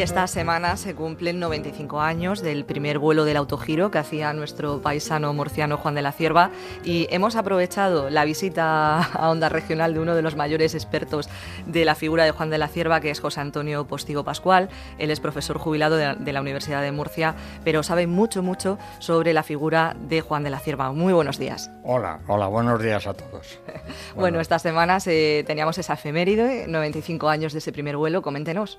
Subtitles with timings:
[0.00, 4.80] Y esta semana se cumplen 95 años del primer vuelo del autogiro que hacía nuestro
[4.80, 10.00] paisano murciano Juan de la Cierva y hemos aprovechado la visita a Onda Regional de
[10.00, 11.28] uno de los mayores expertos
[11.66, 14.70] de la figura de Juan de la Cierva, que es José Antonio Postigo Pascual.
[14.96, 19.42] Él es profesor jubilado de la Universidad de Murcia, pero sabe mucho, mucho sobre la
[19.42, 20.92] figura de Juan de la Cierva.
[20.92, 21.70] Muy buenos días.
[21.84, 23.58] Hola, hola, buenos días a todos.
[24.16, 28.22] bueno, esta semana teníamos esa efeméride, 95 años de ese primer vuelo.
[28.22, 28.78] Coméntenos.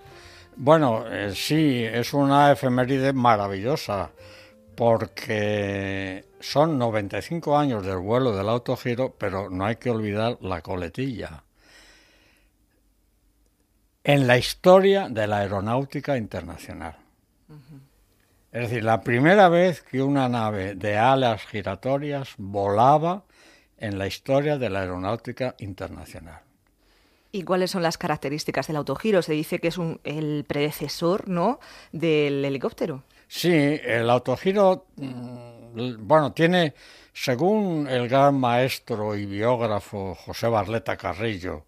[0.55, 4.11] Bueno, eh, sí, es una efeméride maravillosa
[4.75, 11.43] porque son 95 años del vuelo del autogiro, pero no hay que olvidar la coletilla.
[14.03, 16.97] En la historia de la aeronáutica internacional.
[18.51, 23.23] Es decir, la primera vez que una nave de alas giratorias volaba
[23.77, 26.41] en la historia de la aeronáutica internacional.
[27.31, 29.21] ¿Y cuáles son las características del autogiro?
[29.21, 31.59] Se dice que es el predecesor ¿no?
[31.91, 33.03] del helicóptero.
[33.27, 36.73] Sí, el autogiro, mm, bueno, tiene,
[37.13, 41.65] según el gran maestro y biógrafo José Barleta Carrillo,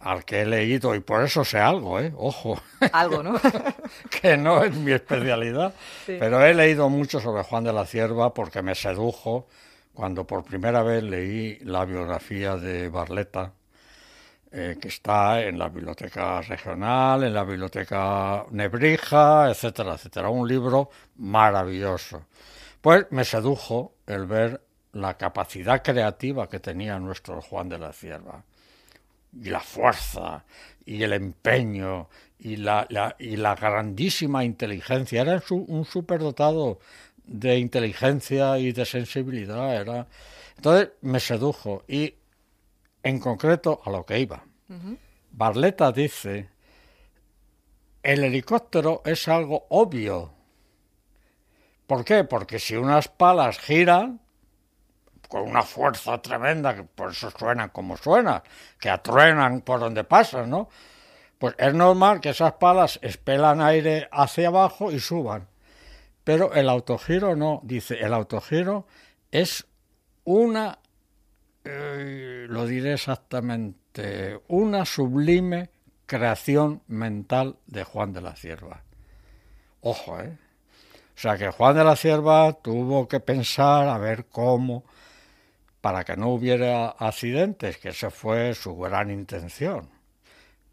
[0.00, 2.12] al que he leído, y por eso sé algo, ¿eh?
[2.16, 2.60] Ojo.
[2.92, 3.34] Algo, ¿no?
[4.20, 5.74] que no es mi especialidad,
[6.06, 9.46] pero he leído mucho sobre Juan de la Cierva porque me sedujo
[9.92, 13.52] cuando por primera vez leí la biografía de Barleta
[14.52, 20.28] eh, que está en la biblioteca regional, en la biblioteca Nebrija, etcétera, etcétera.
[20.28, 22.26] Un libro maravilloso.
[22.80, 24.60] Pues me sedujo el ver
[24.92, 28.42] la capacidad creativa que tenía nuestro Juan de la Cierva,
[29.40, 30.44] y la fuerza,
[30.84, 35.22] y el empeño, y la, y la grandísima inteligencia.
[35.22, 36.80] Era un superdotado
[37.24, 39.80] de inteligencia y de sensibilidad.
[39.80, 40.06] Era...
[40.56, 42.14] Entonces me sedujo y
[43.02, 44.44] en concreto a lo que iba.
[45.32, 46.48] Barleta dice,
[48.02, 50.32] el helicóptero es algo obvio.
[51.86, 52.24] ¿Por qué?
[52.24, 54.20] Porque si unas palas giran
[55.28, 58.42] con una fuerza tremenda, que por eso suenan como suenan,
[58.80, 60.68] que atruenan por donde pasan, ¿no?
[61.38, 65.48] Pues es normal que esas palas expelan aire hacia abajo y suban.
[66.24, 68.86] Pero el autogiro no, dice, el autogiro
[69.30, 69.66] es
[70.24, 70.79] una
[71.64, 75.70] eh, lo diré exactamente, una sublime
[76.06, 78.82] creación mental de Juan de la Cierva.
[79.82, 80.36] Ojo, ¿eh?
[81.16, 84.84] O sea que Juan de la Cierva tuvo que pensar a ver cómo,
[85.80, 89.99] para que no hubiera accidentes, que esa fue su gran intención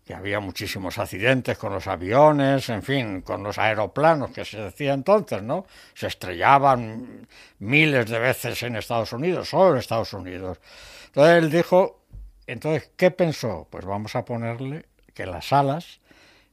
[0.07, 4.93] que había muchísimos accidentes con los aviones, en fin, con los aeroplanos que se decía
[4.93, 5.65] entonces, ¿no?
[5.93, 7.27] Se estrellaban
[7.59, 10.59] miles de veces en Estados Unidos, solo en Estados Unidos.
[11.07, 12.05] Entonces él dijo,
[12.47, 13.67] entonces, ¿qué pensó?
[13.69, 15.99] Pues vamos a ponerle que las alas,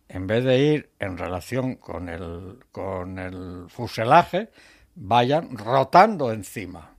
[0.08, 4.50] en vez de ir en relación con el, con el fuselaje,
[4.96, 6.93] vayan rotando encima.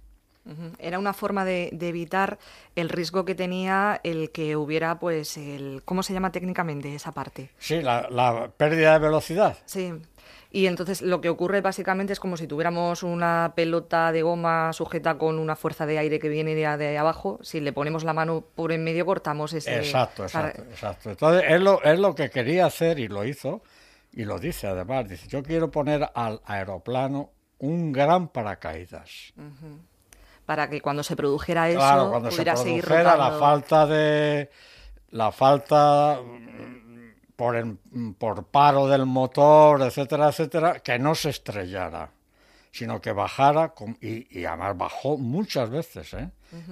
[0.77, 2.37] Era una forma de, evitar
[2.75, 7.49] el riesgo que tenía el que hubiera, pues, el ¿cómo se llama técnicamente esa parte?
[7.57, 9.57] Sí, la, pérdida de velocidad.
[9.65, 9.93] Sí.
[10.51, 15.17] Y entonces lo que ocurre básicamente es como si tuviéramos una pelota de goma sujeta
[15.17, 17.39] con una fuerza de aire que viene de, abajo.
[17.41, 19.75] Si le ponemos la mano por en medio, cortamos ese.
[19.77, 21.09] Exacto, exacto, exacto.
[21.09, 23.63] Entonces es lo, es lo que quería hacer y lo hizo.
[24.13, 25.09] Y lo dice además.
[25.09, 29.33] Dice: Yo quiero poner al aeroplano un gran paracaídas
[30.45, 34.49] para que cuando se produjera eso claro, cuando pudiera se seguir la falta de
[35.11, 37.77] la falta mm, por,
[38.17, 42.11] por paro del motor, etcétera, etcétera, que no se estrellara,
[42.71, 46.29] sino que bajara y, y además bajó muchas veces, ¿eh?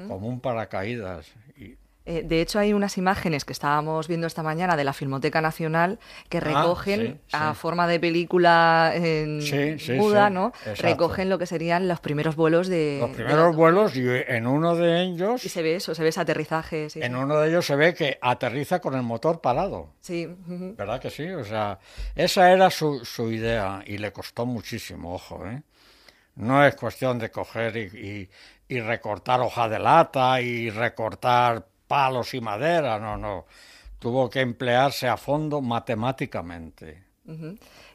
[0.08, 1.28] como un paracaídas.
[1.58, 5.40] Y, eh, de hecho, hay unas imágenes que estábamos viendo esta mañana de la Filmoteca
[5.40, 9.40] Nacional que ah, recogen a forma de película en
[9.98, 10.52] muda, ¿no?
[10.80, 12.98] Recogen lo que serían los primeros vuelos de...
[13.00, 15.46] Los primeros vuelos y en uno de ellos...
[15.46, 16.88] Y se ve eso, se ve ese aterrizaje.
[16.96, 19.94] en uno de ellos se ve que aterriza con el motor parado.
[20.02, 20.28] Sí.
[20.46, 21.30] ¿Verdad que sí?
[21.30, 21.80] O sea,
[22.16, 25.62] esa era su, su idea y le costó muchísimo, ojo, ¿eh?
[26.36, 28.28] No es cuestión de coger y,
[28.68, 33.46] y recortar hoja de lata y recortar palos y madera, no, no.
[34.00, 37.04] Tuvo que emplearse a fondo matemáticamente.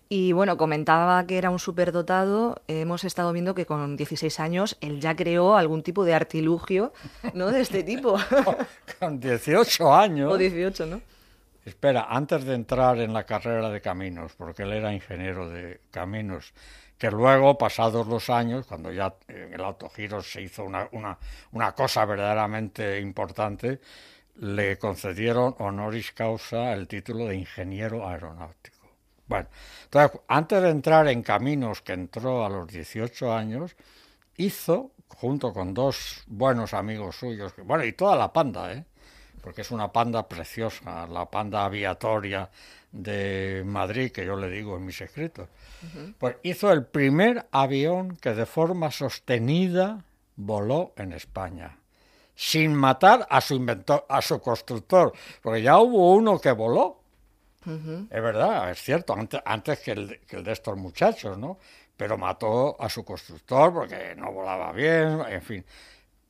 [0.09, 2.63] Y bueno, comentaba que era un superdotado.
[2.69, 6.93] Hemos estado viendo que con 16 años él ya creó algún tipo de artilugio,
[7.35, 7.51] ¿no?
[7.51, 8.17] De este tipo.
[9.01, 10.33] con 18 años.
[10.33, 11.01] O 18, ¿no?
[11.69, 16.55] Espera, antes de entrar en la carrera de caminos, porque él era ingeniero de caminos,
[16.97, 21.19] que luego, pasados los años, cuando ya en el autogiro se hizo una, una,
[21.53, 23.81] una cosa verdaderamente importante,
[24.37, 28.89] le concedieron honoris causa el título de ingeniero aeronáutico.
[29.27, 29.49] Bueno,
[29.85, 33.77] entonces, antes de entrar en caminos que entró a los 18 años,
[34.37, 38.85] hizo, junto con dos buenos amigos suyos, bueno, y toda la panda, ¿eh?
[39.49, 42.51] Porque es una panda preciosa, la panda aviatoria
[42.93, 45.49] de Madrid, que yo le digo en mis escritos,
[46.19, 50.05] pues hizo el primer avión que de forma sostenida
[50.37, 51.79] voló en España,
[52.35, 57.01] sin matar a su inventor, a su constructor, porque ya hubo uno que voló,
[57.65, 61.57] es verdad, es cierto, antes, antes que, el, que, el, de estos muchachos, ¿no?
[61.97, 65.65] Pero mató a su constructor porque no volaba bien, en fin.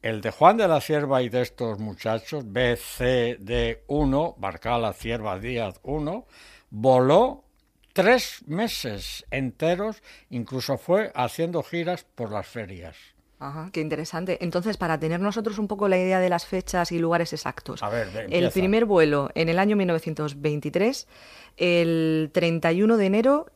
[0.00, 6.26] El de Juan de la Cierva y de estos muchachos, BCD1, Barcala Cierva Díaz 1,
[6.70, 7.44] voló
[7.92, 12.96] tres meses enteros, incluso fue haciendo giras por las ferias.
[13.40, 14.38] Ajá, qué interesante.
[14.40, 17.82] Entonces, para tener nosotros un poco la idea de las fechas y lugares exactos.
[17.82, 21.08] A ver, el primer vuelo en el año 1923,
[21.56, 23.46] el 31 de enero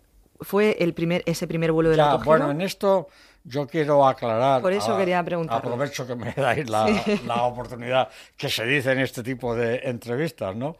[0.40, 2.30] fue el primer ese primer vuelo ya, autogiro.
[2.30, 3.08] Bueno, en esto
[3.44, 4.62] yo quiero aclarar.
[4.62, 5.58] Por eso a, quería preguntar.
[5.58, 7.20] Aprovecho que me dais la, sí.
[7.26, 10.76] la, oportunidad que se dice en este tipo de entrevistas, ¿no?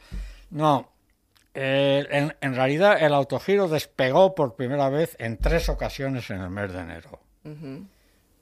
[0.50, 0.88] No.
[1.54, 6.50] Eh, en, en, realidad el autogiro despegó por primera vez en tres ocasiones en el
[6.50, 7.20] mes de enero.
[7.44, 7.86] Uh -huh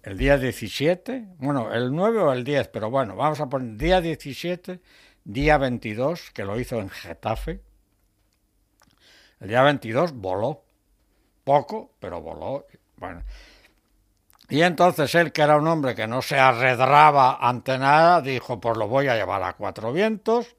[0.03, 4.01] el día 17, bueno, el 9 o el 10, pero bueno, vamos a poner día
[4.01, 4.81] 17,
[5.25, 7.61] día 22, que lo hizo en Getafe.
[9.41, 10.65] El día 22 voló,
[11.45, 12.67] poco, pero voló.
[12.97, 13.23] Bueno.
[14.51, 18.77] Y entonces él, que era un hombre que no se arredraba ante nada, dijo, pues
[18.77, 20.57] lo voy a llevar a cuatro vientos.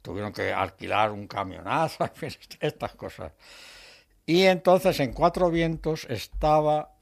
[0.00, 2.30] Tuvieron que alquilar un camionazo, en fin,
[2.60, 3.32] estas cosas.
[4.24, 6.92] Y entonces en cuatro vientos estaba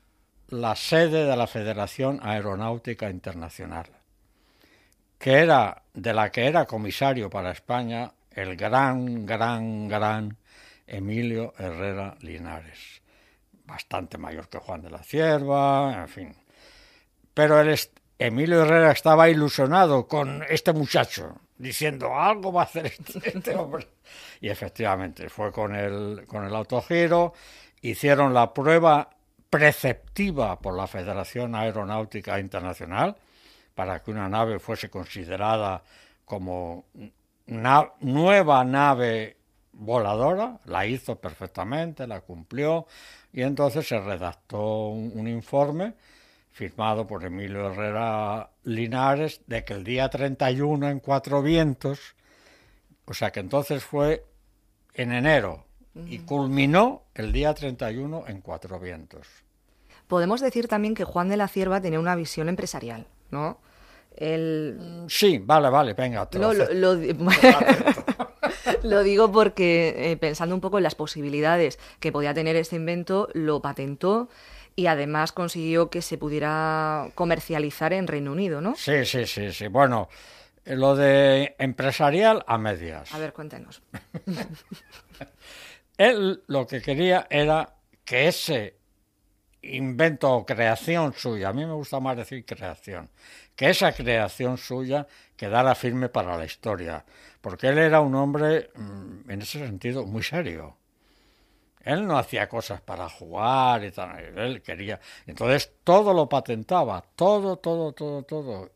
[0.49, 3.87] la sede de la Federación Aeronáutica Internacional,
[5.19, 10.37] que era de la que era comisario para España el gran, gran, gran
[10.87, 13.01] Emilio Herrera Linares,
[13.65, 16.37] bastante mayor que Juan de la Cierva, en fin.
[17.33, 17.79] Pero el
[18.19, 23.89] Emilio Herrera estaba ilusionado con este muchacho, diciendo algo va a hacer este, este hombre.
[24.41, 27.33] Y efectivamente, fue con el, con el autogiro,
[27.81, 29.11] hicieron la prueba
[29.51, 33.17] preceptiva por la Federación Aeronáutica Internacional
[33.75, 35.83] para que una nave fuese considerada
[36.25, 36.87] como
[37.47, 39.37] na nueva nave
[39.73, 42.87] voladora, la hizo perfectamente, la cumplió
[43.35, 45.95] y entonces se redactó un, un informe
[46.53, 52.15] firmado por Emilio Herrera Linares de que el día 31 en Cuatro Vientos,
[53.07, 54.25] o sea que entonces fue
[54.95, 55.67] en enero
[56.07, 59.27] y culminó el día 31 en Cuatro Vientos.
[60.07, 63.59] Podemos decir también que Juan de la Cierva tenía una visión empresarial, ¿no?
[64.17, 65.07] El...
[65.09, 66.29] Sí, vale, vale, venga.
[66.31, 67.17] Te lo, lo, lo, lo,
[69.05, 73.61] digo porque eh, pensando un poco en las posibilidades que podía tener este invento, lo
[73.61, 74.29] patentó
[74.77, 78.75] y además consiguió que se pudiera comercializar en Reino Unido, ¿no?
[78.77, 79.69] Sí, sí, sí, sí.
[79.69, 80.09] Bueno,
[80.65, 83.15] lo de empresarial a medias.
[83.15, 83.83] A ver, cuéntenos.
[85.99, 88.77] Él lo que quería era que ese
[89.73, 93.11] invento o creación suya, a mí me gusta más decir creación,
[93.57, 95.07] que esa creación suya
[95.37, 97.05] quedara firme para la historia,
[97.41, 100.77] porque él era un hombre, en ese sentido, muy serio.
[101.81, 105.01] Él no hacía cosas para jugar y tal, él quería.
[105.27, 108.71] Entonces todo lo patentaba, todo, todo, todo, todo.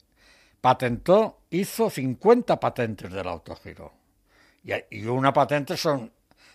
[0.61, 3.92] Patentó, hizo 50 patentes del autogiro.
[4.90, 6.12] Y una patente son,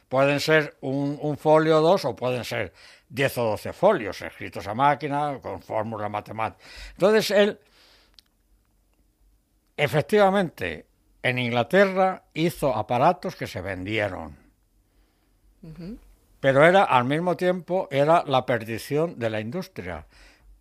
[0.10, 2.74] pueden ser un, un folio o dos o pueden ser
[3.10, 6.64] 10 o 12 folios escritos a máquina con fórmula matemática.
[6.92, 7.60] Entonces él,
[9.78, 10.86] efectivamente,
[11.22, 14.36] en Inglaterra hizo aparatos que se vendieron.
[15.62, 15.98] Uh -huh.
[16.44, 20.06] Pero era, al mismo tiempo, era la perdición de la industria.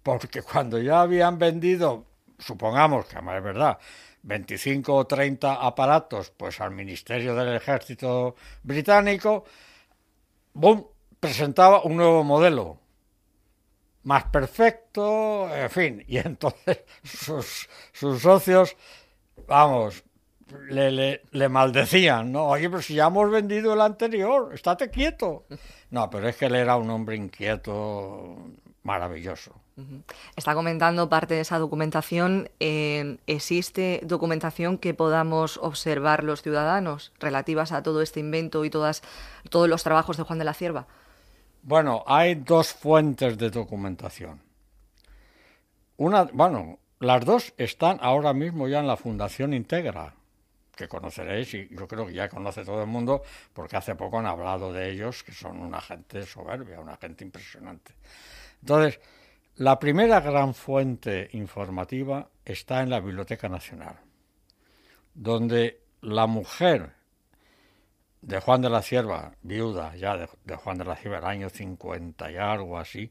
[0.04, 2.06] Porque cuando ya habían vendido,
[2.38, 3.78] supongamos que es verdad,
[4.22, 9.44] 25 o 30 aparatos pues al Ministerio del Ejército británico,
[11.20, 12.78] presentaba un nuevo modelo,
[14.04, 18.76] más perfecto, en fin, y entonces sus, sus socios,
[19.46, 20.04] vamos,
[20.68, 22.48] le, le, le, maldecían, ¿no?
[22.48, 25.46] Oye, pero si ya hemos vendido el anterior, estate quieto.
[25.90, 28.36] No, pero es que él era un hombre inquieto,
[28.82, 29.54] maravilloso.
[30.36, 32.50] Está comentando parte de esa documentación.
[32.60, 39.02] Eh, ¿Existe documentación que podamos observar los ciudadanos relativas a todo este invento y todas,
[39.48, 40.86] todos los trabajos de Juan de la Cierva?
[41.62, 44.40] Bueno, hay dos fuentes de documentación.
[45.96, 50.14] Una, bueno, las dos están ahora mismo ya en la Fundación Integra,
[50.74, 54.26] que conoceréis y yo creo que ya conoce todo el mundo porque hace poco han
[54.26, 57.94] hablado de ellos, que son una gente soberbia, una gente impresionante.
[58.60, 59.00] Entonces,
[59.56, 63.96] la primera gran fuente informativa está en la Biblioteca Nacional,
[65.14, 66.94] donde la mujer
[68.22, 72.30] de Juan de la Cierva, viuda ya de, Juan de la Cierva, el año 50
[72.30, 73.10] y algo así,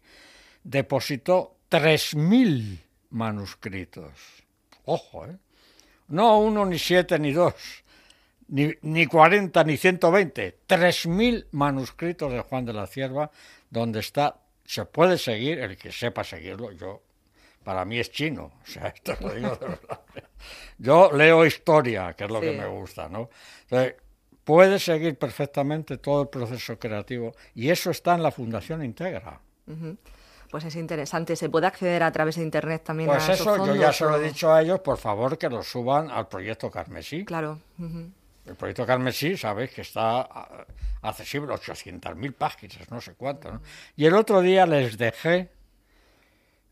[0.63, 2.79] depositó 3.000
[3.11, 4.11] manuscritos.
[4.85, 5.37] Ojo, ¿eh?
[6.07, 7.53] No uno, ni siete, ni dos,
[8.49, 10.57] ni, ni 40, ni 120.
[10.67, 13.31] 3.000 manuscritos de Juan de la Cierva,
[13.69, 14.40] donde está,
[14.71, 17.01] se puede seguir, el que sepa seguirlo, yo,
[17.61, 19.99] para mí es chino, o sea, esto lo digo de verdad.
[20.77, 23.29] Yo leo historia, que es lo que me gusta, ¿no?
[23.63, 23.95] Entonces,
[24.45, 29.41] puede seguir perfectamente todo el proceso creativo y eso está en la Fundación Integra.
[30.49, 31.35] Pues es interesante.
[31.35, 34.17] ¿Se puede acceder a través de Internet también pues a eso, yo ya se lo
[34.17, 37.25] he dicho a ellos, por favor, que lo suban al proyecto Carmesí.
[37.25, 37.59] Claro.
[38.45, 40.65] El proyecto Carmesí, sabéis que está ah,
[41.01, 43.61] accesible, 800.000 páginas, no sé cuánto.
[43.95, 45.51] Y el otro día les dejé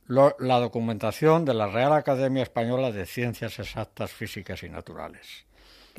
[0.07, 5.45] la documentación de la Real Academia Española de Ciencias Exactas, Físicas y Naturales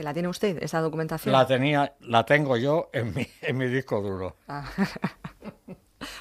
[0.03, 1.33] la tiene usted, esa documentación?
[1.33, 4.37] La tenía, la tengo yo en mi, en mi disco duro.
[4.49, 4.65] Ah.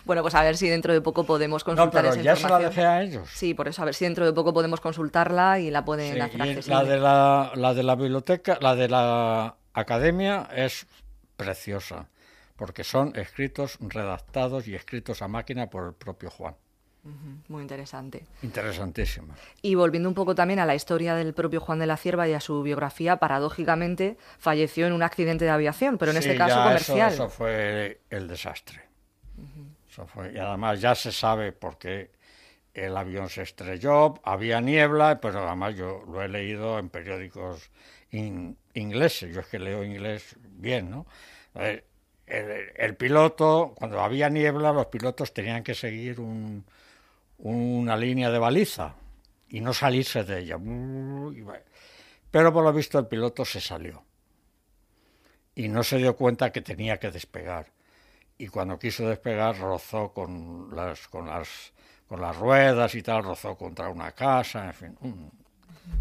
[0.09, 2.57] bueno, pues a ver si dentro de poco podemos consultar no, pero ya se la
[2.57, 3.29] dejé a ellos.
[3.31, 6.41] Sí, por eso, a ver si dentro de poco podemos consultarla y la pueden hacer
[6.41, 6.75] accesible.
[6.75, 10.87] La de la, la de la biblioteca, la de la academia es
[11.37, 12.07] preciosa,
[12.55, 16.55] porque son escritos redactados y escritos a máquina por el propio Juan.
[17.47, 18.25] Muy interesante.
[18.41, 19.35] Interesantísimo.
[19.61, 22.33] Y volviendo un poco también a la historia del propio Juan de la Cierva y
[22.33, 27.13] a su biografía, paradójicamente falleció en un accidente de aviación, pero en este caso comercial.
[27.13, 28.88] Eso, fue el desastre.
[30.33, 32.11] Y además ya se sabe por qué
[32.73, 37.69] el avión se estrelló, había niebla, pero además yo lo he leído en periódicos
[38.11, 41.05] ingleses, yo es que leo inglés bien, ¿no?
[41.55, 41.83] el,
[42.27, 46.63] el, piloto, cuando había niebla, los pilotos tenían que seguir un,
[47.39, 48.95] una línea de baliza
[49.49, 50.57] y no salirse de ella.
[52.31, 54.03] Pero por lo visto el piloto se salió
[55.55, 57.67] y no se dio cuenta que tenía que despegar.
[58.39, 61.73] Y cuando quiso despegar rozó con las, con las,
[62.07, 64.97] con las ruedas y tal, rozó contra una casa, en fin,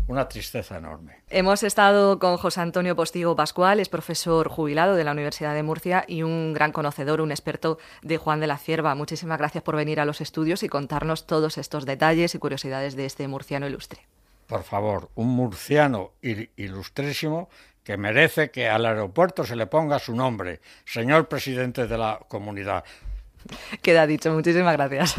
[0.06, 1.16] una tristeza enorme.
[1.30, 6.04] Hemos estado con José Antonio Postigo Pascual, es profesor jubilado de la Universidad de Murcia
[6.06, 8.94] y un gran conocedor, un experto de Juan de la Cierva.
[8.94, 13.04] Muchísimas gracias por venir a los estudios y contarnos todos estos detalles y curiosidades de
[13.04, 14.06] este murciano ilustre.
[14.46, 17.48] Por favor, un murciano ilustrísimo
[17.88, 22.84] que merece que al aeropuerto se le ponga su nombre, señor presidente de la comunidad.
[23.80, 25.14] Queda dicho, muchísimas gracias.